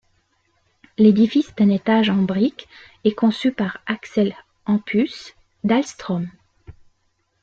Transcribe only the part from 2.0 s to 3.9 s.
en briques est conçu par